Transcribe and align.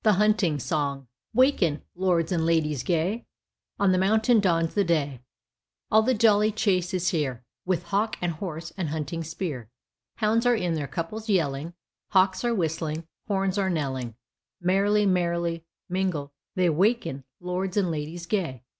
HUNTING 0.03 0.57
SONG 0.57 1.05
Waken, 1.31 1.83
lords 1.93 2.31
and 2.31 2.43
ladies 2.43 2.81
gay, 2.81 3.27
On 3.77 3.91
the 3.91 3.99
mountain 3.99 4.39
dawns 4.39 4.73
the 4.73 4.83
day; 4.83 5.21
All 5.91 6.01
the 6.01 6.15
jolly 6.15 6.51
chase 6.51 6.91
is 6.95 7.09
here 7.09 7.43
With 7.67 7.83
hawk 7.83 8.15
and 8.19 8.31
horse 8.31 8.73
and 8.77 8.89
hunting 8.89 9.23
spear; 9.23 9.69
Hounds 10.15 10.47
are 10.47 10.55
in 10.55 10.73
their 10.73 10.87
couples 10.87 11.29
yelling, 11.29 11.75
Hawks 12.09 12.43
are 12.43 12.55
whistling, 12.55 13.07
horns 13.27 13.59
are 13.59 13.69
knelling, 13.69 14.15
Merrily, 14.59 15.05
merrily 15.05 15.65
mingle 15.87 16.33
they, 16.55 16.67
'Waken, 16.71 17.23
lords 17.39 17.77
and 17.77 17.91
ladies 17.91 18.25
gay.' 18.25 18.63